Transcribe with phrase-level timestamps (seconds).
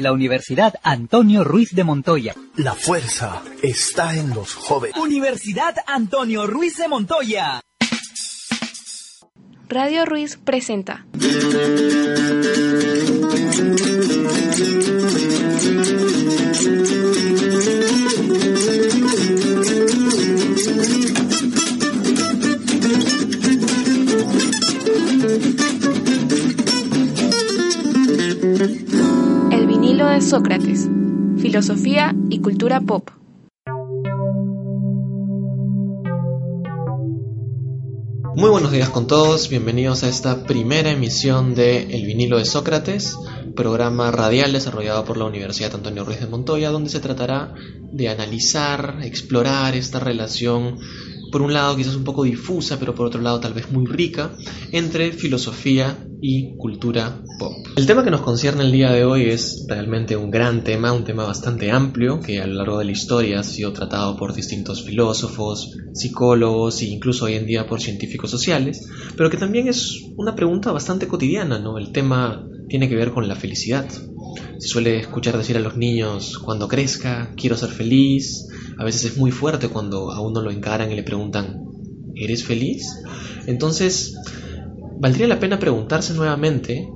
[0.00, 2.34] La Universidad Antonio Ruiz de Montoya.
[2.56, 4.96] La fuerza está en los jóvenes.
[4.96, 7.60] Universidad Antonio Ruiz de Montoya.
[9.68, 11.04] Radio Ruiz presenta.
[30.30, 30.88] Sócrates.
[31.38, 33.10] Filosofía y cultura pop.
[38.36, 43.18] Muy buenos días con todos, bienvenidos a esta primera emisión de El vinilo de Sócrates,
[43.56, 47.52] programa radial desarrollado por la Universidad Antonio Ruiz de Montoya, donde se tratará
[47.92, 50.78] de analizar, explorar esta relación
[51.30, 54.32] por un lado quizás un poco difusa, pero por otro lado tal vez muy rica,
[54.72, 57.52] entre filosofía y cultura pop.
[57.76, 61.04] El tema que nos concierne el día de hoy es realmente un gran tema, un
[61.04, 64.82] tema bastante amplio, que a lo largo de la historia ha sido tratado por distintos
[64.82, 70.34] filósofos, psicólogos e incluso hoy en día por científicos sociales, pero que también es una
[70.34, 71.78] pregunta bastante cotidiana, ¿no?
[71.78, 73.86] El tema tiene que ver con la felicidad.
[74.58, 78.46] Se suele escuchar decir a los niños, cuando crezca, quiero ser feliz.
[78.78, 81.64] A veces es muy fuerte cuando a uno lo encaran y le preguntan,
[82.14, 82.86] ¿eres feliz?
[83.46, 84.16] Entonces,
[84.98, 86.88] valdría la pena preguntarse nuevamente,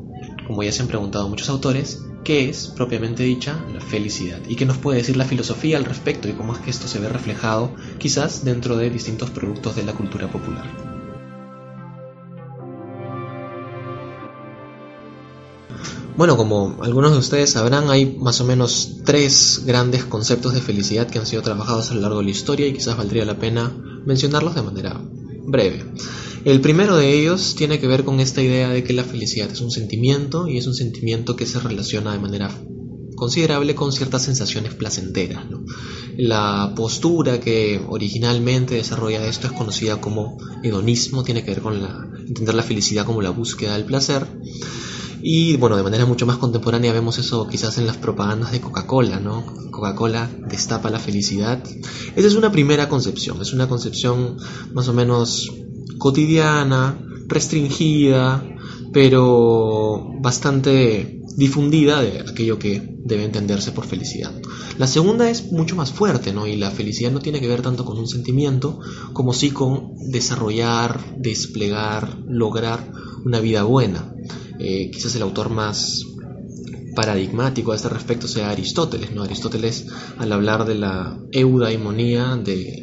[0.46, 4.64] como ya se han preguntado muchos autores, qué es, propiamente dicha, la felicidad y qué
[4.64, 7.74] nos puede decir la filosofía al respecto y cómo es que esto se ve reflejado
[7.98, 10.93] quizás dentro de distintos productos de la cultura popular.
[16.16, 21.08] Bueno, como algunos de ustedes sabrán, hay más o menos tres grandes conceptos de felicidad
[21.08, 23.76] que han sido trabajados a lo largo de la historia y quizás valdría la pena
[24.06, 25.00] mencionarlos de manera
[25.46, 25.84] breve.
[26.44, 29.60] El primero de ellos tiene que ver con esta idea de que la felicidad es
[29.60, 32.50] un sentimiento y es un sentimiento que se relaciona de manera
[33.16, 35.44] considerable con ciertas sensaciones placenteras.
[36.16, 42.08] La postura que originalmente desarrolla esto es conocida como hedonismo, tiene que ver con la,
[42.26, 44.26] entender la felicidad como la búsqueda del placer.
[45.26, 49.20] Y bueno, de manera mucho más contemporánea vemos eso quizás en las propagandas de Coca-Cola,
[49.20, 49.42] ¿no?
[49.70, 51.64] Coca-Cola destapa la felicidad.
[52.14, 54.36] Esa es una primera concepción, es una concepción
[54.74, 55.50] más o menos
[55.96, 58.44] cotidiana, restringida,
[58.92, 64.30] pero bastante difundida de aquello que debe entenderse por felicidad.
[64.76, 66.46] La segunda es mucho más fuerte, ¿no?
[66.46, 68.78] Y la felicidad no tiene que ver tanto con un sentimiento
[69.14, 72.92] como sí con desarrollar, desplegar, lograr
[73.24, 74.10] una vida buena.
[74.58, 76.04] Eh, quizás el autor más
[76.94, 79.12] paradigmático a este respecto sea Aristóteles.
[79.12, 79.22] ¿no?
[79.22, 79.86] Aristóteles,
[80.18, 82.82] al hablar de la eudaimonía, de,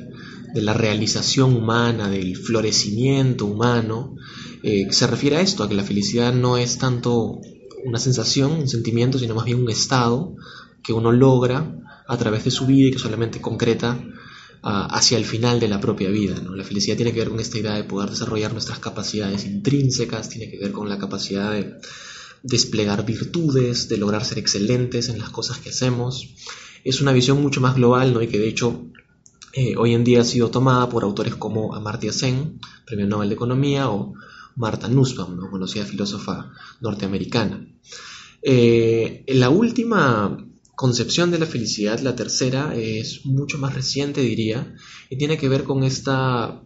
[0.54, 4.16] la realización humana, del florecimiento humano,
[4.64, 7.40] eh, se refiere a esto, a que la felicidad no es tanto
[7.86, 10.36] una sensación, un sentimiento, sino más bien un estado
[10.84, 11.78] que uno logra
[12.08, 14.03] a través de su vida y que solamente concreta
[14.63, 16.35] hacia el final de la propia vida.
[16.41, 16.55] ¿no?
[16.55, 20.49] La felicidad tiene que ver con esta idea de poder desarrollar nuestras capacidades intrínsecas, tiene
[20.49, 21.77] que ver con la capacidad de
[22.44, 26.35] desplegar virtudes, de lograr ser excelentes en las cosas que hacemos.
[26.83, 28.22] Es una visión mucho más global ¿no?
[28.22, 28.85] y que de hecho
[29.53, 33.35] eh, hoy en día ha sido tomada por autores como Amartya Sen, Premio Nobel de
[33.35, 34.13] Economía, o
[34.55, 35.49] Martha Nussbaum, ¿no?
[35.49, 36.51] conocida filósofa
[36.81, 37.67] norteamericana.
[38.41, 40.38] Eh, la última
[40.81, 44.74] concepción de la felicidad, la tercera, es mucho más reciente, diría,
[45.12, 46.64] y tiene que ver con esta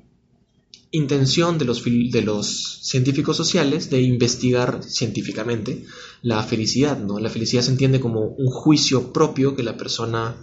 [0.91, 5.83] intención de los, de los científicos sociales de investigar científicamente
[6.21, 6.97] la felicidad.
[6.97, 7.19] ¿no?
[7.19, 10.37] La felicidad se entiende como un juicio propio que la persona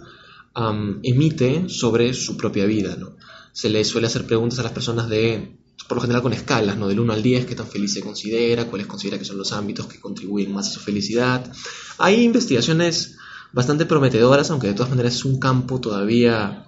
[1.01, 2.95] emite sobre su propia vida.
[2.95, 3.15] ¿no?
[3.53, 5.57] Se le suele hacer preguntas a las personas de,
[5.87, 6.87] por lo general con escalas, ¿no?
[6.87, 9.87] del 1 al 10, qué tan feliz se considera, cuáles considera que son los ámbitos
[9.87, 11.51] que contribuyen más a su felicidad.
[11.97, 13.17] Hay investigaciones
[13.53, 16.65] bastante prometedoras, aunque de todas maneras es un campo todavía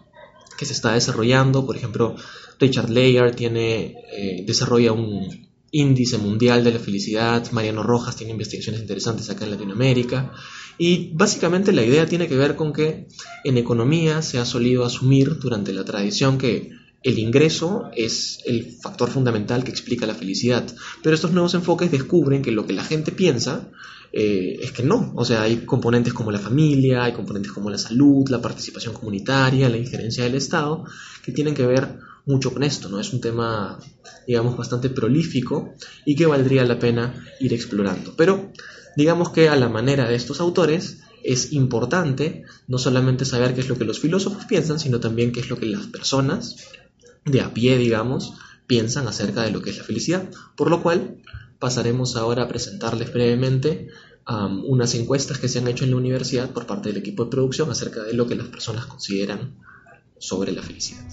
[0.57, 1.65] que se está desarrollando.
[1.65, 2.15] Por ejemplo,
[2.59, 8.79] Richard Layard tiene, eh, desarrolla un índice mundial de la felicidad, Mariano Rojas tiene investigaciones
[8.79, 10.31] interesantes acá en Latinoamérica,
[10.77, 13.07] y básicamente la idea tiene que ver con que
[13.43, 16.69] en economía se ha solido asumir durante la tradición que
[17.05, 20.65] el ingreso es el factor fundamental que explica la felicidad.
[21.03, 23.69] Pero estos nuevos enfoques descubren que lo que la gente piensa
[24.11, 25.13] eh, es que no.
[25.15, 29.69] O sea, hay componentes como la familia, hay componentes como la salud, la participación comunitaria,
[29.69, 30.83] la injerencia del Estado,
[31.23, 32.99] que tienen que ver mucho con esto, ¿no?
[32.99, 33.77] Es un tema,
[34.25, 35.75] digamos, bastante prolífico
[36.05, 38.15] y que valdría la pena ir explorando.
[38.17, 38.51] Pero
[38.97, 43.69] digamos que a la manera de estos autores es importante no solamente saber qué es
[43.69, 46.55] lo que los filósofos piensan, sino también qué es lo que las personas
[47.25, 48.33] de a pie, digamos,
[48.67, 50.29] piensan acerca de lo que es la felicidad.
[50.55, 51.17] Por lo cual
[51.59, 53.89] pasaremos ahora a presentarles brevemente
[54.27, 57.69] unas encuestas que se han hecho en la universidad por parte del equipo de producción
[57.69, 59.55] acerca de lo que las personas consideran
[60.17, 61.05] sobre la felicidad.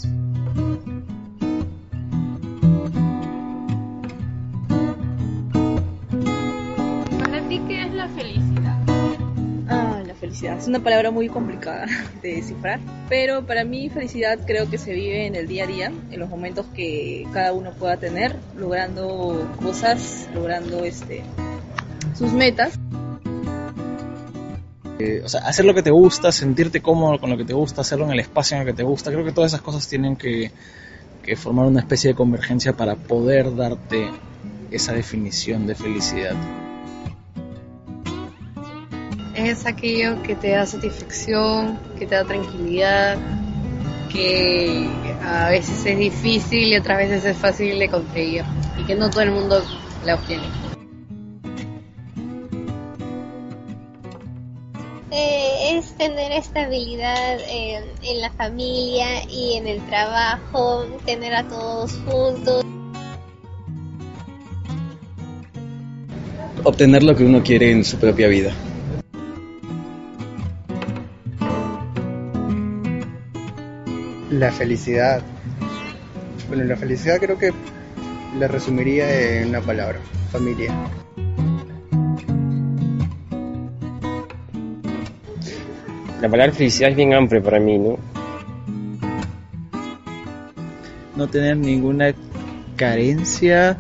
[10.42, 11.86] Es una palabra muy complicada
[12.22, 15.92] de descifrar, pero para mí felicidad creo que se vive en el día a día,
[16.10, 21.22] en los momentos que cada uno pueda tener, logrando cosas, logrando este,
[22.18, 22.76] sus metas.
[24.98, 27.82] Eh, o sea, hacer lo que te gusta, sentirte cómodo con lo que te gusta,
[27.82, 30.16] hacerlo en el espacio en el que te gusta, creo que todas esas cosas tienen
[30.16, 30.50] que,
[31.22, 34.10] que formar una especie de convergencia para poder darte
[34.72, 36.34] esa definición de felicidad
[39.46, 43.16] es aquello que te da satisfacción, que te da tranquilidad,
[44.12, 44.88] que
[45.22, 48.44] a veces es difícil y otras veces es fácil de conseguir
[48.78, 49.62] y que no todo el mundo
[50.04, 50.44] la obtiene.
[55.10, 61.92] Eh, es tener estabilidad en, en la familia y en el trabajo, tener a todos
[62.06, 62.64] juntos.
[66.64, 68.54] Obtener lo que uno quiere en su propia vida.
[74.42, 75.22] La felicidad.
[76.48, 77.52] Bueno, la felicidad creo que
[78.40, 80.00] la resumiría en una palabra,
[80.32, 80.74] familia.
[86.20, 87.96] La palabra felicidad es bien amplia para mí, ¿no?
[91.14, 92.12] No tener ninguna
[92.74, 93.78] carencia.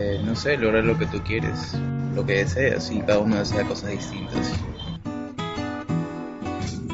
[0.00, 1.76] Eh, no sé, lograr lo que tú quieres,
[2.16, 4.60] lo que deseas, y cada uno desea cosas distintas.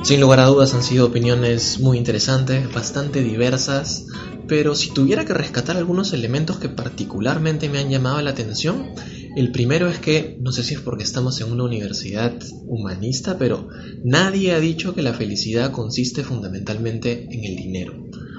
[0.09, 4.07] Sin lugar a dudas han sido opiniones muy interesantes, bastante diversas,
[4.47, 8.95] pero si tuviera que rescatar algunos elementos que particularmente me han llamado la atención,
[9.37, 12.33] el primero es que, no sé si es porque estamos en una universidad
[12.65, 13.69] humanista, pero
[14.03, 17.93] nadie ha dicho que la felicidad consiste fundamentalmente en el dinero.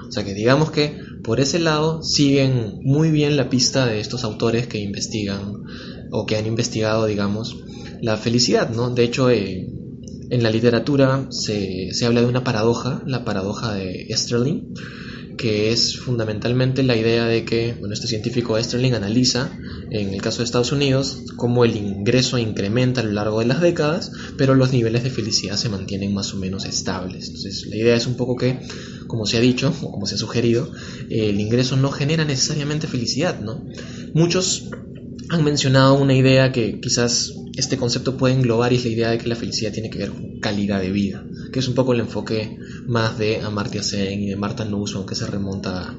[0.08, 4.24] O sea que digamos que por ese lado siguen muy bien la pista de estos
[4.24, 5.52] autores que investigan
[6.10, 7.58] o que han investigado, digamos,
[8.02, 8.90] la felicidad, ¿no?
[8.90, 9.68] De hecho, eh,
[10.30, 14.74] en la literatura se, habla de una paradoja, la paradoja de Esterling,
[15.36, 19.50] que es fundamentalmente la idea de que, bueno, este científico Esterling analiza,
[19.90, 23.60] en el caso de Estados Unidos, cómo el ingreso incrementa a lo largo de las
[23.60, 27.28] décadas, pero los niveles de felicidad se mantienen más o menos estables.
[27.28, 28.60] Entonces, la idea es un poco que,
[29.06, 30.70] como se ha dicho, o como se ha sugerido,
[31.08, 33.64] el ingreso no genera necesariamente felicidad, ¿no?
[34.12, 34.68] Muchos
[35.30, 39.18] han mencionado una idea que quizás este concepto puede englobar y es la idea de
[39.18, 42.00] que la felicidad tiene que ver con calidad de vida, que es un poco el
[42.00, 45.96] enfoque más de Amartya Sen y de Martha Nussbaum que se remonta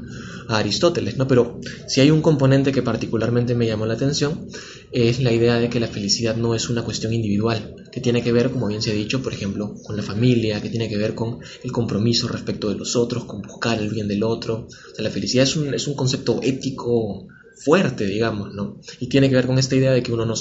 [0.50, 1.30] a, Aristóteles, ¿no?
[1.30, 4.48] Pero si hay un componente que particularmente me llamó la atención
[4.92, 8.34] es la idea de que la felicidad no es una cuestión individual, que tiene que
[8.34, 11.16] ver, como bien se ha dicho, por ejemplo, con la familia, que tiene que ver
[11.16, 14.68] con el compromiso respecto de los otros, con buscar el bien del otro.
[14.68, 17.28] O sea, la felicidad es un, es un concepto ético
[17.64, 18.80] fuerte, digamos, ¿no?
[19.00, 20.34] Y tiene que ver con esta idea de que uno no,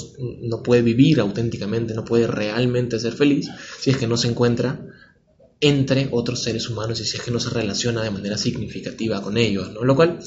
[0.43, 3.49] no, puede vivir auténticamente, no puede realmente ser feliz
[3.79, 4.81] si es que no se encuentra
[5.61, 9.37] entre otros seres humanos y si es que no se relaciona de manera significativa con
[9.37, 9.85] ellos, ¿no?
[9.85, 10.21] Lo cual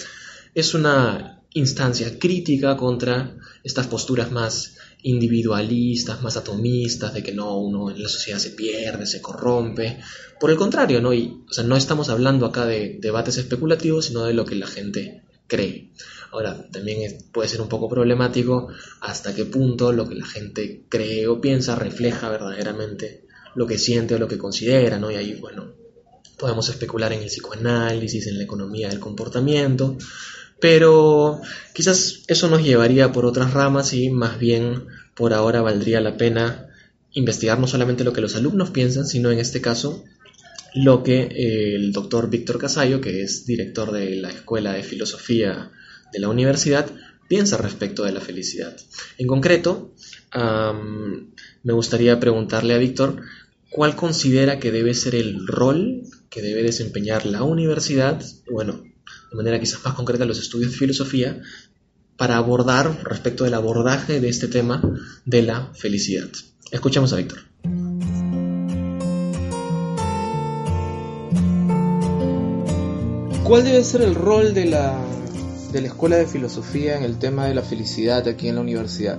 [0.54, 7.92] es una instancia crítica contra estas posturas más individualistas, más atomistas, de que no, uno
[7.92, 10.00] en la sociedad se pierde, se corrompe.
[10.40, 11.14] Por el contrario, ¿no?
[11.14, 14.68] Y, o sea, no estamos hablando acá de debates especulativos, sino de lo que la
[14.68, 15.90] gente cree.
[16.34, 17.00] Ahora, también
[17.32, 18.70] puede ser un poco problemático
[19.02, 24.16] hasta qué punto lo que la gente cree o piensa refleja verdaderamente lo que siente
[24.16, 25.12] o lo que considera, ¿no?
[25.12, 25.76] Y ahí, bueno,
[26.40, 29.96] podemos especular en el psicoanálisis, en la economía del comportamiento,
[30.60, 31.40] pero
[31.72, 36.68] quizás eso nos llevaría por otras ramas y más bien por ahora valdría la pena
[37.12, 40.04] investigar no solamente lo que los alumnos piensan, sino en este caso
[40.74, 45.70] lo que el doctor Víctor Casallo, que es director de la Escuela de Filosofía
[46.14, 46.90] de la universidad
[47.28, 48.78] piensa respecto de la felicidad.
[49.18, 49.94] En concreto,
[51.64, 53.24] me gustaría preguntarle a Víctor
[53.70, 58.24] ¿cuál considera que debe ser el rol que debe desempeñar la universidad?
[58.50, 58.84] Bueno,
[59.32, 61.42] de manera quizás más concreta los estudios de filosofía,
[62.16, 64.82] para abordar respecto del abordaje de este tema
[65.26, 66.30] de la felicidad.
[66.72, 67.40] Escuchamos a Víctor.
[73.44, 74.98] ¿Cuál debe ser el rol de la,
[75.74, 79.18] de la Escuela de Filosofía en el tema de la felicidad aquí en la universidad?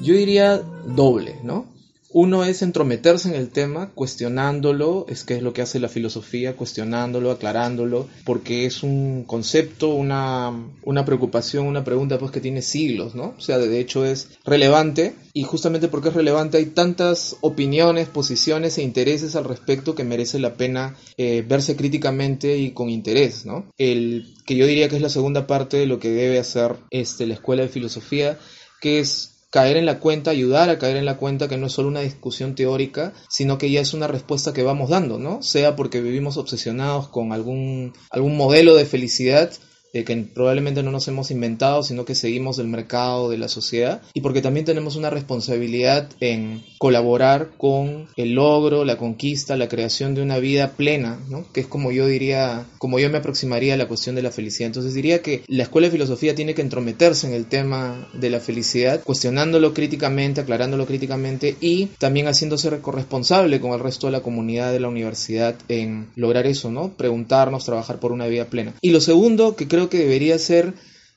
[0.00, 1.66] Yo diría doble, ¿no?
[2.12, 6.56] Uno es entrometerse en el tema, cuestionándolo, es que es lo que hace la filosofía,
[6.56, 10.52] cuestionándolo, aclarándolo, porque es un concepto, una,
[10.82, 13.34] una preocupación, una pregunta pues que tiene siglos, ¿no?
[13.38, 18.76] O sea, de hecho es relevante y justamente porque es relevante hay tantas opiniones, posiciones
[18.78, 23.66] e intereses al respecto que merece la pena eh, verse críticamente y con interés, ¿no?
[23.78, 27.26] El que yo diría que es la segunda parte de lo que debe hacer este,
[27.26, 28.36] la escuela de filosofía,
[28.80, 31.72] que es caer en la cuenta, ayudar a caer en la cuenta que no es
[31.72, 35.42] solo una discusión teórica, sino que ya es una respuesta que vamos dando, ¿no?
[35.42, 39.52] Sea porque vivimos obsesionados con algún, algún modelo de felicidad
[39.92, 44.02] de que probablemente no nos hemos inventado, sino que seguimos del mercado, de la sociedad,
[44.14, 50.14] y porque también tenemos una responsabilidad en colaborar con el logro, la conquista, la creación
[50.14, 51.44] de una vida plena, ¿no?
[51.52, 54.68] que es como yo diría, como yo me aproximaría a la cuestión de la felicidad.
[54.68, 58.40] Entonces diría que la Escuela de Filosofía tiene que entrometerse en el tema de la
[58.40, 64.72] felicidad, cuestionándolo críticamente, aclarándolo críticamente y también haciéndose corresponsable con el resto de la comunidad
[64.72, 66.92] de la universidad en lograr eso, ¿no?
[66.92, 68.74] Preguntarnos, trabajar por una vida plena.
[68.80, 70.74] Y lo segundo que creo que debería ser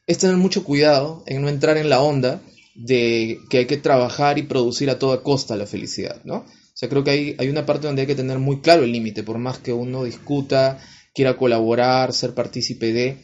[0.08, 2.42] es tener mucho cuidado en no entrar en la onda
[2.76, 6.38] de que hay que trabajar y producir a toda costa la felicidad, ¿no?
[6.38, 8.92] O sea, creo que hay, hay una parte donde hay que tener muy claro el
[8.92, 10.80] límite, por más que uno discuta,
[11.14, 13.18] quiera colaborar, ser partícipe de,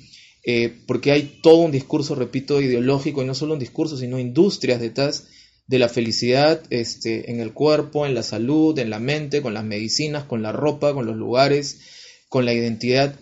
[0.46, 4.80] eh, porque hay todo un discurso, repito, ideológico, y no solo un discurso, sino industrias
[4.80, 5.28] detrás
[5.68, 9.64] de la felicidad este, en el cuerpo, en la salud, en la mente, con las
[9.64, 11.80] medicinas, con la ropa, con los lugares,
[12.28, 13.16] con la identidad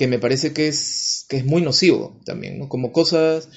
[0.00, 2.70] que me parece que es, que es muy nocivo también, ¿no?
[2.70, 3.50] Como cosas,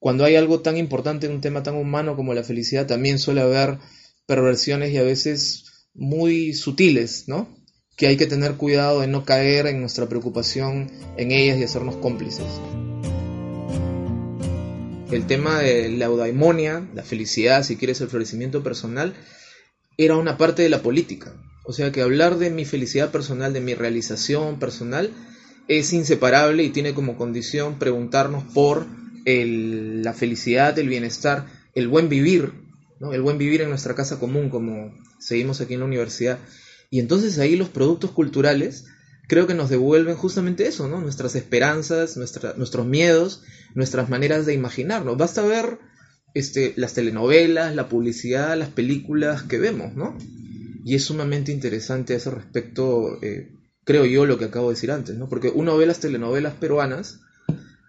[0.00, 3.78] cuando hay algo tan importante, un tema tan humano como la felicidad, también suele haber
[4.26, 7.48] perversiones y a veces muy sutiles, ¿no?
[7.96, 11.94] Que hay que tener cuidado de no caer en nuestra preocupación en ellas y hacernos
[11.98, 12.48] cómplices.
[15.12, 19.14] El tema de la eudaimonia, la felicidad, si quieres el florecimiento personal,
[19.96, 21.32] era una parte de la política.
[21.64, 25.12] O sea que hablar de mi felicidad personal, de mi realización personal,
[25.68, 28.86] es inseparable y tiene como condición preguntarnos por
[29.26, 32.52] la felicidad, el bienestar, el buen vivir,
[33.00, 33.14] ¿no?
[33.14, 36.38] el buen vivir en nuestra casa común, como seguimos aquí en la universidad.
[36.90, 38.84] Y entonces ahí los productos culturales
[39.26, 41.00] creo que nos devuelven justamente eso, ¿no?
[41.00, 43.42] nuestras esperanzas, nuestros miedos,
[43.74, 45.16] nuestras maneras de imaginarnos.
[45.16, 45.78] Basta ver
[46.34, 50.18] este, las telenovelas, la publicidad, las películas que vemos, ¿no?
[50.84, 53.50] Y es sumamente interesante a ese respecto eh,
[53.84, 55.28] creo yo lo que acabo de decir antes, ¿no?
[55.28, 57.20] Porque uno ve las telenovelas peruanas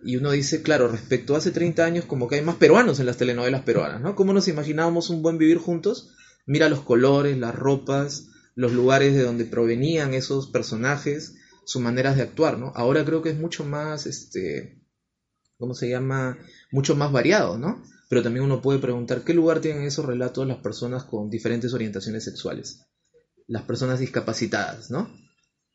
[0.03, 3.07] y uno dice, claro, respecto a hace 30 años, como que hay más peruanos en
[3.07, 4.15] las telenovelas peruanas, ¿no?
[4.15, 6.11] ¿Cómo nos imaginábamos un buen vivir juntos?
[6.45, 11.35] Mira los colores, las ropas, los lugares de donde provenían esos personajes,
[11.65, 12.71] sus maneras de actuar, ¿no?
[12.75, 14.79] Ahora creo que es mucho más, este,
[15.57, 16.37] ¿cómo se llama?
[16.71, 17.81] Mucho más variado, ¿no?
[18.07, 22.23] Pero también uno puede preguntar, ¿qué lugar tienen esos relatos las personas con diferentes orientaciones
[22.23, 22.85] sexuales?
[23.47, 25.09] Las personas discapacitadas, ¿no?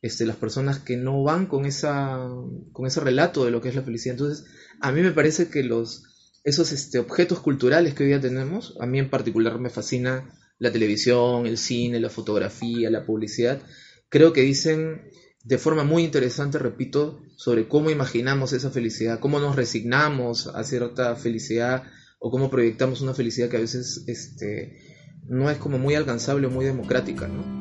[0.02, 2.28] Este, las personas que no van con, esa,
[2.73, 4.14] con ese relato de lo que es la felicidad.
[4.14, 4.47] Entonces,
[4.80, 6.04] a mí me parece que los,
[6.45, 10.73] esos este, objetos culturales que hoy día tenemos, a mí en particular me fascina la
[10.73, 13.61] televisión, el cine, la fotografía, la publicidad,
[14.09, 15.02] creo que dicen
[15.42, 21.16] de forma muy interesante, repito, sobre cómo imaginamos esa felicidad, cómo nos resignamos a cierta
[21.16, 21.85] felicidad
[22.19, 24.78] o cómo proyectamos una felicidad que a veces este,
[25.26, 27.60] no es como muy alcanzable o muy democrática, ¿no?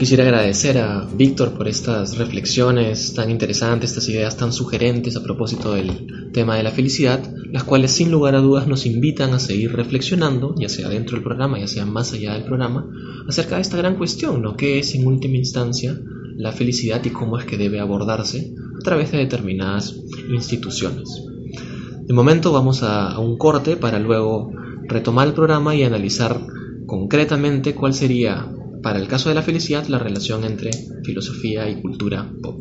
[0.00, 5.74] Quisiera agradecer a Víctor por estas reflexiones tan interesantes, estas ideas tan sugerentes a propósito
[5.74, 7.20] del tema de la felicidad,
[7.52, 11.22] las cuales sin lugar a dudas nos invitan a seguir reflexionando, ya sea dentro del
[11.22, 12.88] programa, ya sea más allá del programa,
[13.28, 14.56] acerca de esta gran cuestión, ¿no?
[14.56, 16.00] ¿Qué es en última instancia
[16.34, 21.10] la felicidad y cómo es que debe abordarse a través de determinadas instituciones?
[22.06, 24.50] De momento vamos a, a un corte para luego
[24.88, 26.40] retomar el programa y analizar
[26.86, 28.50] concretamente cuál sería
[28.82, 30.70] para el caso de la felicidad, la relación entre
[31.04, 32.60] filosofía y cultura pop.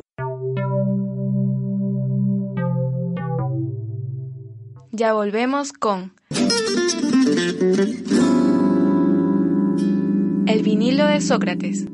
[4.92, 6.14] Ya volvemos con
[10.46, 11.86] El vinilo de Sócrates.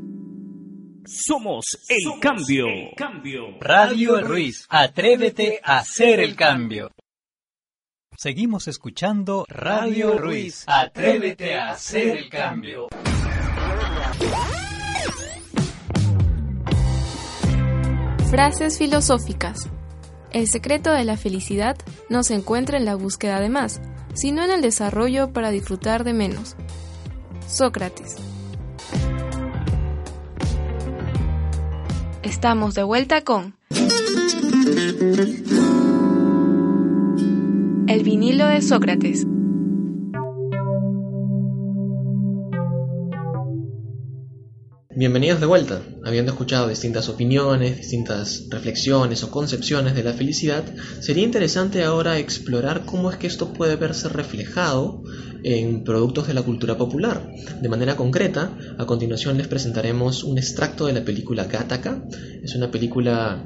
[1.06, 2.66] Somos el, cambio.
[2.66, 3.60] el cambio.
[3.60, 6.90] Radio Ruiz, atrévete a hacer el cambio.
[8.18, 10.64] Seguimos escuchando Radio Ruiz.
[10.66, 12.88] Atrévete a hacer el cambio.
[18.30, 19.70] Frases filosóficas.
[20.32, 21.78] El secreto de la felicidad
[22.10, 23.80] no se encuentra en la búsqueda de más,
[24.14, 26.56] sino en el desarrollo para disfrutar de menos.
[27.48, 28.18] Sócrates.
[32.24, 33.56] Estamos de vuelta con
[37.88, 39.26] El vinilo de Sócrates.
[44.98, 45.82] Bienvenidos de vuelta.
[46.06, 50.64] Habiendo escuchado distintas opiniones, distintas reflexiones o concepciones de la felicidad,
[51.02, 55.04] sería interesante ahora explorar cómo es que esto puede verse reflejado
[55.44, 57.30] en productos de la cultura popular.
[57.62, 62.02] De manera concreta, a continuación les presentaremos un extracto de la película Gattaca.
[62.42, 63.46] Es una película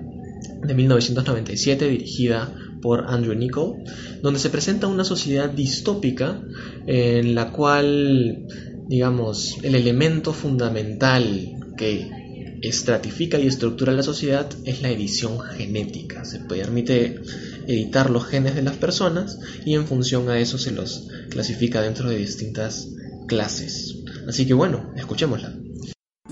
[0.61, 3.77] de 1997 dirigida por Andrew Niccol,
[4.21, 6.43] donde se presenta una sociedad distópica
[6.85, 8.45] en la cual
[8.89, 12.09] digamos, el elemento fundamental que
[12.63, 16.25] estratifica y estructura la sociedad es la edición genética.
[16.25, 17.21] Se permite
[17.67, 22.09] editar los genes de las personas y en función a eso se los clasifica dentro
[22.09, 22.89] de distintas
[23.27, 23.95] clases.
[24.27, 25.55] Así que bueno, escuchémosla.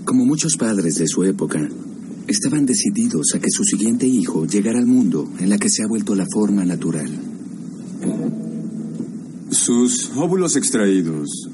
[0.03, 1.59] Como muchos padres de su época,
[2.27, 5.87] estaban decididos a que su siguiente hijo llegara al mundo en la que se ha
[5.87, 7.11] vuelto la forma natural.
[9.51, 11.49] Sus óvulos extraídos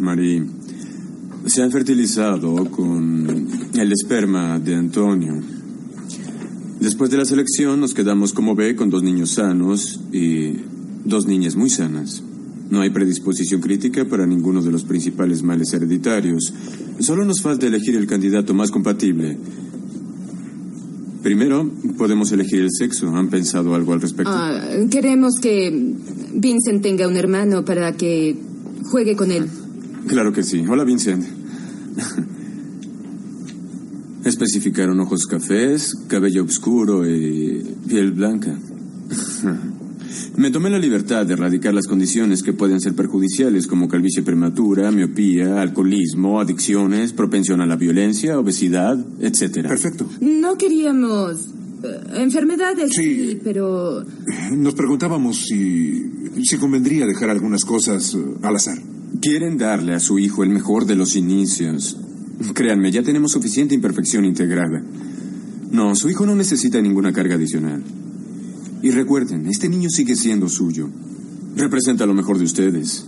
[0.00, 0.44] Marie,
[1.46, 5.40] se han fertilizado con el esperma de Antonio.
[6.80, 10.54] Después de la selección nos quedamos, como ve, con dos niños sanos y
[11.04, 12.22] dos niñas muy sanas.
[12.70, 16.54] No hay predisposición crítica para ninguno de los principales males hereditarios.
[17.00, 19.36] Solo nos falta elegir el candidato más compatible.
[21.22, 23.14] Primero, podemos elegir el sexo.
[23.14, 24.32] ¿Han pensado algo al respecto?
[24.32, 25.70] Ah, queremos que
[26.32, 28.36] Vincent tenga un hermano para que
[28.84, 29.48] juegue con él.
[30.06, 30.64] Claro que sí.
[30.68, 31.24] Hola, Vincent.
[34.24, 38.56] Especificaron ojos cafés, cabello oscuro y piel blanca.
[40.36, 44.90] Me tomé la libertad de erradicar las condiciones que pueden ser perjudiciales como calvicie prematura,
[44.90, 49.68] miopía, alcoholismo, adicciones, propensión a la violencia, obesidad, etc.
[49.68, 50.06] Perfecto.
[50.20, 51.48] No queríamos
[51.82, 54.04] eh, enfermedades, sí, pero...
[54.52, 56.02] Nos preguntábamos si,
[56.42, 58.78] si convendría dejar algunas cosas eh, al azar.
[59.20, 61.98] Quieren darle a su hijo el mejor de los inicios.
[62.54, 64.82] Créanme, ya tenemos suficiente imperfección integrada.
[65.70, 67.84] No, su hijo no necesita ninguna carga adicional.
[68.82, 70.88] Y recuerden, este niño sigue siendo suyo.
[71.54, 73.06] Representa lo mejor de ustedes.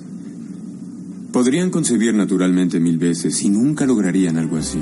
[1.32, 4.80] Podrían concebir naturalmente mil veces y nunca lograrían algo así.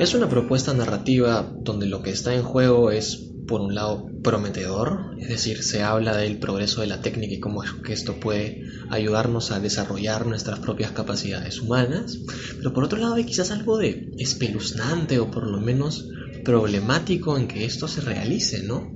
[0.00, 5.14] Es una propuesta narrativa donde lo que está en juego es por un lado prometedor,
[5.18, 8.62] es decir, se habla del progreso de la técnica y cómo es que esto puede
[8.90, 12.18] ayudarnos a desarrollar nuestras propias capacidades humanas,
[12.56, 16.08] pero por otro lado hay quizás algo de espeluznante o por lo menos
[16.44, 18.92] problemático en que esto se realice, ¿no?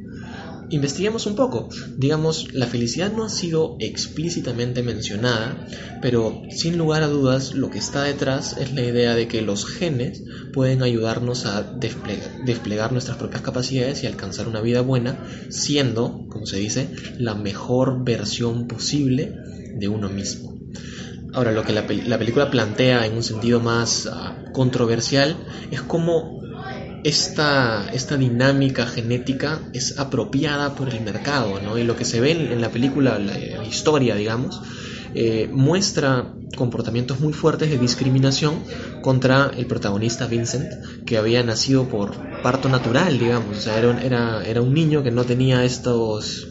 [0.70, 1.68] Investiguemos un poco.
[1.96, 5.66] Digamos, la felicidad no ha sido explícitamente mencionada,
[6.00, 9.66] pero sin lugar a dudas lo que está detrás es la idea de que los
[9.66, 15.18] genes pueden ayudarnos a desplegar, nuestras propias capacidades y alcanzar una vida buena,
[15.50, 19.34] siendo, como se dice, la mejor versión posible
[19.74, 20.58] de uno mismo.
[21.32, 25.36] Ahora, lo que la, película plantea en un sentido más ah, controversial
[25.70, 26.40] es cómo
[27.04, 31.78] esta, esta dinámica genética es apropiada por el mercado, ¿no?
[31.78, 34.60] Y lo que se ve en, la película, la, historia, digamos,
[35.14, 38.62] eh, muestra comportamientos muy fuertes de discriminación
[39.02, 44.44] contra el protagonista Vincent, que había nacido por parto natural, digamos, o sea, era, era,
[44.44, 46.48] era un niño que no tenía estos,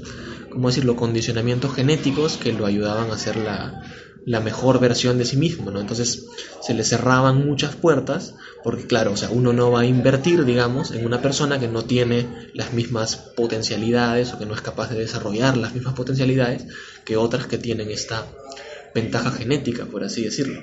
[0.52, 3.84] ¿cómo decirlo?, condicionamientos genéticos que lo ayudaban a ser la,
[4.26, 5.80] la mejor versión de sí mismo, ¿no?
[5.80, 6.28] Entonces
[6.62, 10.92] se le cerraban muchas puertas porque claro, o sea, uno no va a invertir, digamos,
[10.92, 15.00] en una persona que no tiene las mismas potencialidades o que no es capaz de
[15.00, 16.66] desarrollar las mismas potencialidades
[17.06, 18.26] que otras que tienen esta
[18.94, 20.62] ventaja genética, por así decirlo.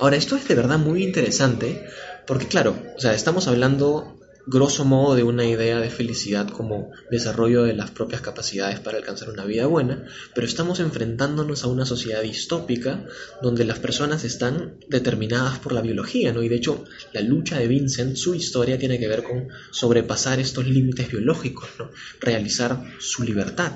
[0.00, 1.86] Ahora, esto es de verdad muy interesante
[2.26, 7.62] porque claro, o sea, estamos hablando grosso modo de una idea de felicidad como desarrollo
[7.62, 12.22] de las propias capacidades para alcanzar una vida buena, pero estamos enfrentándonos a una sociedad
[12.22, 13.06] distópica
[13.40, 16.42] donde las personas están determinadas por la biología, ¿no?
[16.42, 20.66] Y de hecho, la lucha de Vincent, su historia tiene que ver con sobrepasar estos
[20.66, 21.90] límites biológicos, ¿no?
[22.20, 23.72] Realizar su libertad.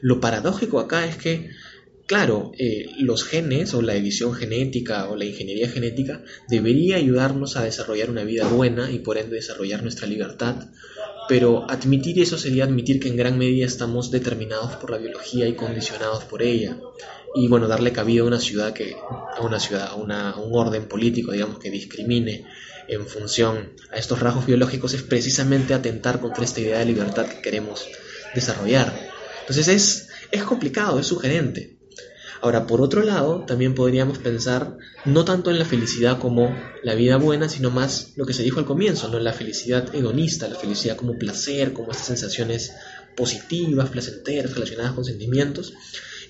[0.00, 1.50] Lo paradójico acá es que
[2.08, 7.64] Claro, eh, los genes o la edición genética o la ingeniería genética debería ayudarnos a
[7.64, 10.70] desarrollar una vida buena y por ende desarrollar nuestra libertad,
[11.28, 15.54] pero admitir eso sería admitir que en gran medida estamos determinados por la biología y
[15.54, 16.78] condicionados por ella.
[17.34, 20.88] Y bueno, darle cabida a una ciudad que, a una ciudad, a, a un orden
[20.88, 22.46] político, digamos, que discrimine
[22.88, 27.42] en función a estos rasgos biológicos es precisamente atentar contra esta idea de libertad que
[27.42, 27.86] queremos
[28.34, 28.98] desarrollar.
[29.40, 31.77] Entonces es, es complicado, es sugerente.
[32.40, 37.16] Ahora, por otro lado, también podríamos pensar no tanto en la felicidad como la vida
[37.16, 39.18] buena, sino más lo que se dijo al comienzo, ¿no?
[39.18, 42.72] la felicidad hedonista, la felicidad como placer, como estas sensaciones
[43.16, 45.74] positivas, placenteras, relacionadas con sentimientos.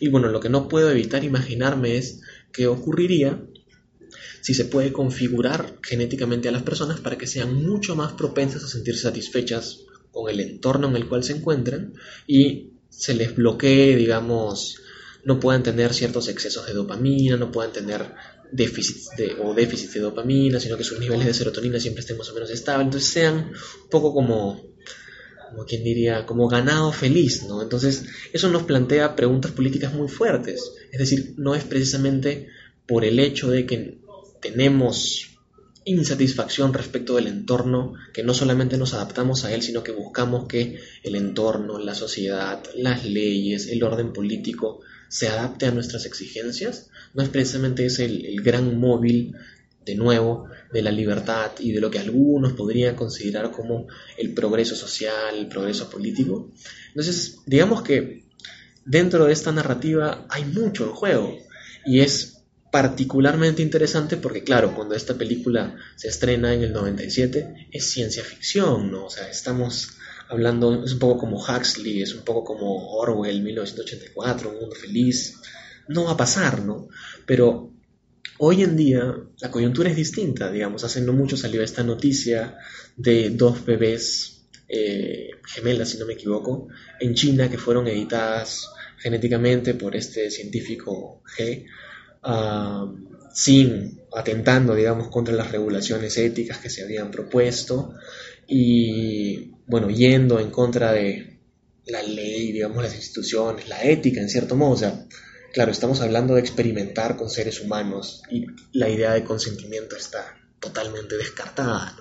[0.00, 3.42] Y bueno, lo que no puedo evitar imaginarme es qué ocurriría
[4.40, 8.68] si se puede configurar genéticamente a las personas para que sean mucho más propensas a
[8.68, 11.92] sentirse satisfechas con el entorno en el cual se encuentran
[12.26, 14.80] y se les bloquee, digamos,
[15.24, 18.14] no puedan tener ciertos excesos de dopamina, no puedan tener
[18.50, 22.31] déficits de, o déficits de dopamina, sino que sus niveles de serotonina siempre estén más
[22.31, 23.52] o menos estables, entonces sean
[23.85, 24.62] un poco como,
[25.50, 27.62] como quien diría, como ganado feliz, ¿no?
[27.62, 32.48] Entonces eso nos plantea preguntas políticas muy fuertes, es decir, no es precisamente
[32.87, 33.98] por el hecho de que
[34.40, 35.38] tenemos
[35.85, 40.78] insatisfacción respecto del entorno, que no solamente nos adaptamos a él, sino que buscamos que
[41.02, 47.22] el entorno, la sociedad, las leyes, el orden político se adapte a nuestras exigencias, no
[47.22, 49.34] es precisamente ese el, gran móvil,
[49.84, 53.86] de nuevo, de la libertad y de lo que algunos podrían considerar como
[54.18, 56.50] el progreso social, el progreso político.
[56.88, 58.24] Entonces, digamos que
[58.84, 61.38] dentro de esta narrativa hay mucho juego
[61.86, 62.38] y es
[62.70, 68.90] particularmente interesante porque, claro, cuando esta película se estrena en el 97 es ciencia ficción,
[68.90, 69.06] ¿no?
[69.06, 69.97] O sea, estamos
[70.28, 75.36] hablando, es un poco como Huxley, es un poco como Orwell, 1984, Un Mundo Feliz.
[75.88, 76.88] No va a pasar, ¿no?
[77.26, 77.72] Pero
[78.38, 80.84] hoy en día la coyuntura es distinta, digamos.
[80.84, 82.56] Hace no mucho salió esta noticia
[82.96, 86.68] de dos bebés eh, gemelas, si no me equivoco,
[87.00, 91.64] en China que fueron editadas genéticamente por este científico G
[93.32, 97.94] sin atentando, digamos, contra las regulaciones éticas que se habían propuesto
[98.46, 101.38] y, bueno, yendo en contra de
[101.87, 104.72] la ley, digamos, las instituciones, la ética, en cierto modo.
[104.72, 105.07] O sea,
[105.52, 111.16] claro, estamos hablando de experimentar con seres humanos y la idea de consentimiento está totalmente
[111.16, 111.96] descartada.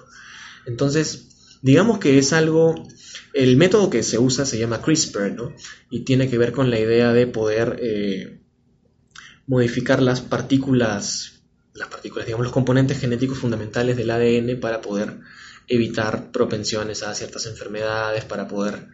[0.66, 2.88] Entonces, digamos que es algo,
[3.34, 5.54] el método que se usa se llama CRISPR, ¿no?
[5.90, 8.42] Y tiene que ver con la idea de poder eh,
[9.46, 11.42] modificar las partículas,
[11.74, 15.20] las partículas, digamos, los componentes genéticos fundamentales del ADN para poder
[15.68, 18.88] evitar propensiones a ciertas enfermedades, para poder,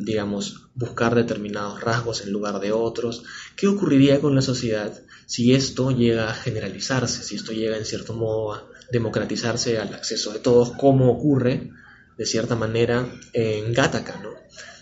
[0.00, 3.24] digamos, buscar determinados rasgos en lugar de otros.
[3.56, 8.12] ¿Qué ocurriría con la sociedad si esto llega a generalizarse, si esto llega en cierto
[8.12, 11.70] modo a democratizarse al acceso de todos, como ocurre
[12.16, 14.30] de cierta manera en Gattaca, ¿no?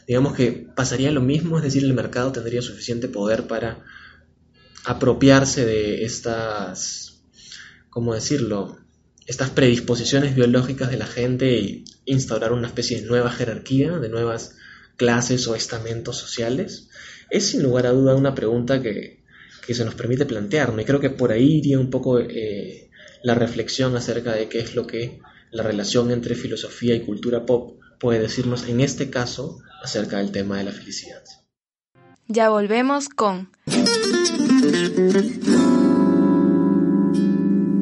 [0.06, 3.82] Digamos que pasaría lo mismo, es decir, el mercado tendría suficiente poder para
[4.84, 7.22] apropiarse de estas,
[7.88, 8.83] ¿cómo decirlo?
[9.26, 14.56] Estas predisposiciones biológicas de la gente y instaurar una especie de nueva jerarquía, de nuevas
[14.96, 16.88] clases o estamentos sociales,
[17.30, 19.22] es sin lugar a duda una pregunta que,
[19.66, 20.80] que se nos permite plantearnos.
[20.80, 22.90] Y creo que por ahí iría un poco eh,
[23.22, 27.80] la reflexión acerca de qué es lo que la relación entre filosofía y cultura pop
[27.98, 31.22] puede decirnos en este caso acerca del tema de la felicidad.
[32.26, 33.50] Ya volvemos con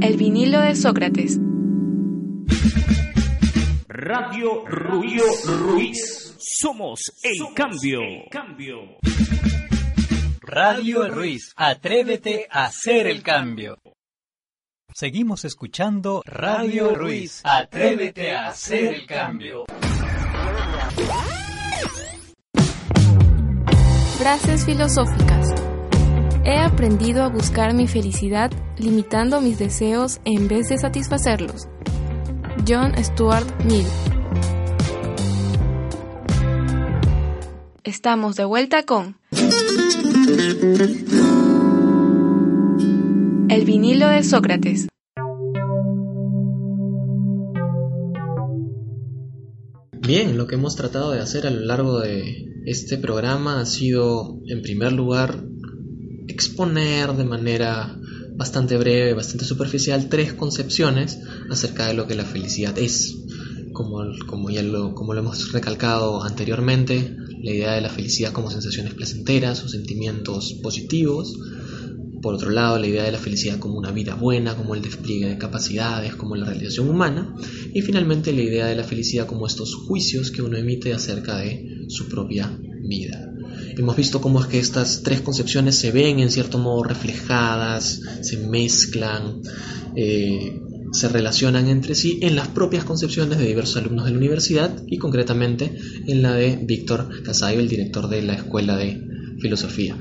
[0.03, 1.39] el vinilo de Sócrates.
[3.87, 6.35] Radio Ruido Ruiz.
[6.39, 8.01] Somos el cambio.
[10.41, 11.53] Radio Ruiz.
[11.57, 13.79] Atrévete a hacer el cambio.
[14.93, 17.41] Seguimos escuchando Radio Ruiz.
[17.45, 19.65] Atrévete a hacer el cambio.
[24.19, 25.62] Frases filosóficas.
[26.45, 31.69] He aprendido a buscar mi felicidad limitando mis deseos en vez de satisfacerlos.
[32.67, 33.87] John Stuart Mill.
[37.85, 39.17] Estamos de vuelta con
[43.49, 44.89] El vinilo de Sócrates.
[50.01, 54.41] Bien, lo que hemos tratado de hacer a lo largo de este programa ha sido,
[54.49, 55.52] en primer lugar,
[56.33, 57.97] exponer de manera
[58.35, 61.19] bastante breve, bastante superficial, tres concepciones
[61.51, 63.17] acerca de lo que la felicidad es.
[63.73, 68.51] Como, como ya lo, como lo hemos recalcado anteriormente, la idea de la felicidad como
[68.51, 71.39] sensaciones placenteras o sentimientos positivos.
[72.21, 75.27] Por otro lado, la idea de la felicidad como una vida buena, como el despliegue
[75.27, 77.35] de capacidades, como la realización humana.
[77.75, 81.87] Y finalmente la idea de la felicidad como estos juicios que uno emite acerca de
[81.89, 83.32] su propia vida.
[83.77, 88.37] Hemos visto cómo es que estas tres concepciones se ven en cierto modo reflejadas, se
[88.37, 89.41] mezclan,
[89.97, 90.61] eh,
[90.93, 94.99] se relacionan entre sí en las propias concepciones de diversos alumnos de la universidad y
[94.99, 95.75] concretamente
[96.07, 99.03] en la de Víctor Casayo, el director de la Escuela de
[99.41, 99.97] Filosofía.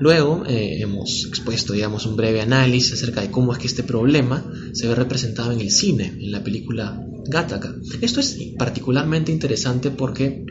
[0.00, 4.44] Luego eh, hemos expuesto, digamos, un breve análisis acerca de cómo es que este problema
[4.72, 7.74] se ve representado en el cine, en la película Gattaca.
[8.00, 10.44] Esto es particularmente interesante porque,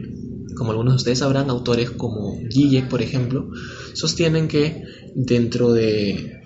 [0.56, 3.50] como algunos de ustedes sabrán, autores como Gijek, por ejemplo,
[3.94, 4.84] sostienen que
[5.16, 6.42] dentro de...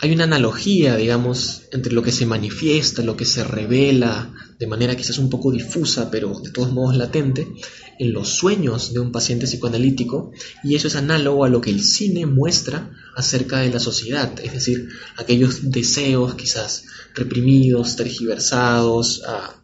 [0.00, 4.96] Hay una analogía, digamos, entre lo que se manifiesta, lo que se revela de manera
[4.96, 7.48] quizás un poco difusa, pero de todos modos latente,
[7.98, 10.30] en los sueños de un paciente psicoanalítico
[10.62, 14.52] y eso es análogo a lo que el cine muestra acerca de la sociedad, es
[14.52, 19.56] decir, aquellos deseos quizás reprimidos, tergiversados, ah,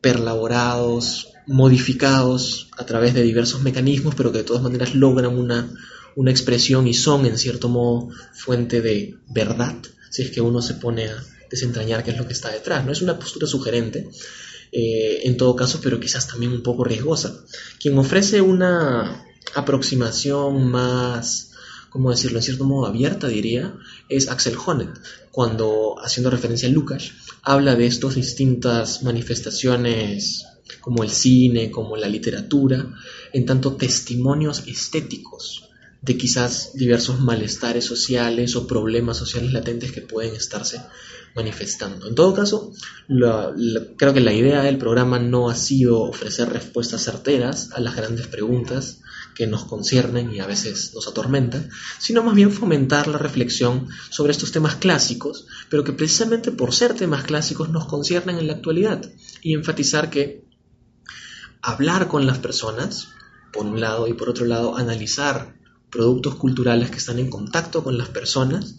[0.00, 5.74] perlaborados, modificados a través de diversos mecanismos, pero que de todas maneras logran una,
[6.14, 9.74] una expresión y son en cierto modo fuente de verdad,
[10.10, 12.84] si es que uno se pone a desentrañar qué es lo que está detrás.
[12.84, 14.10] No es una postura sugerente,
[14.72, 17.34] eh, en todo caso, pero quizás también un poco riesgosa.
[17.80, 21.52] Quien ofrece una aproximación más,
[21.88, 23.74] ¿cómo decirlo?, en cierto modo abierta, diría,
[24.10, 30.44] es Axel Honneth, cuando, haciendo referencia a Lucas, habla de estas distintas manifestaciones
[30.80, 32.94] como el cine, como la literatura,
[33.32, 35.68] en tanto testimonios estéticos
[36.00, 40.80] de quizás diversos malestares sociales o problemas sociales latentes que pueden estarse
[41.34, 42.08] manifestando.
[42.08, 42.72] En todo caso,
[43.08, 48.26] creo que la idea del programa no ha sido ofrecer respuestas certeras a las grandes
[48.26, 49.00] preguntas
[49.34, 54.32] que nos conciernen y a veces nos atormentan, sino más bien fomentar la reflexión sobre
[54.32, 59.08] estos temas clásicos, pero que precisamente por ser temas clásicos nos conciernen en la actualidad
[59.42, 60.47] y enfatizar que
[61.62, 63.08] hablar con las personas,
[63.52, 65.54] por un lado, y por otro lado, analizar
[65.90, 68.76] productos culturales que están en contacto con las personas,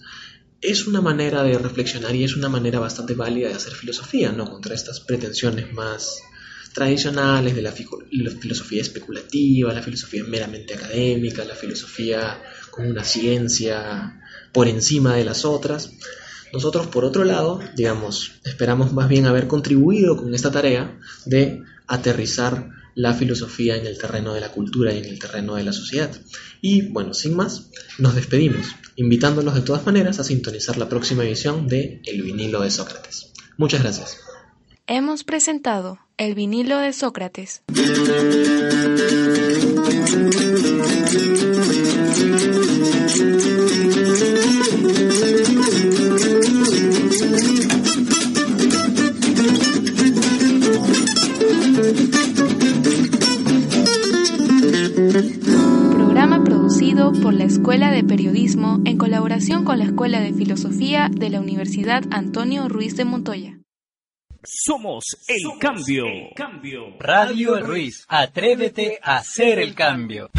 [0.61, 4.49] es una manera de reflexionar y es una manera bastante válida de hacer filosofía, ¿no?
[4.49, 6.21] Contra estas pretensiones más
[6.73, 14.67] tradicionales de la, filosofía especulativa, la filosofía meramente académica, la filosofía como una ciencia por
[14.67, 15.91] encima de las otras.
[16.53, 22.69] Nosotros, por otro lado, digamos, esperamos más bien haber contribuido con esta tarea de aterrizar
[22.95, 26.11] la filosofía en el terreno de la cultura y en el terreno de la sociedad.
[26.61, 31.67] Y bueno, sin más, nos despedimos, invitándolos de todas maneras a sintonizar la próxima edición
[31.67, 33.33] de El vinilo de Sócrates.
[33.57, 34.17] Muchas gracias.
[34.87, 37.63] Hemos presentado El vinilo de Sócrates.
[57.99, 63.03] De Periodismo en colaboración con la Escuela de Filosofía de la Universidad Antonio Ruiz de
[63.03, 63.59] Montoya.
[64.41, 66.05] Somos el, cambio.
[66.97, 70.29] Radio Ruiz, atrévete a hacer el cambio.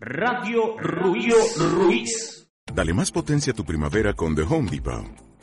[0.00, 2.48] Radio Ruiz Ruiz.
[2.72, 5.33] Dale más potencia a tu primavera con The Home Depot.